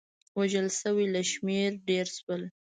[0.37, 2.41] وژل شوي له شمېر ډېر شول.